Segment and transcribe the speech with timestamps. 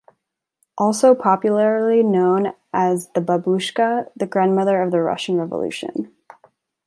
[0.79, 6.11] Also popularly known as known as Babushka, the grandmother of the Russian Revolution.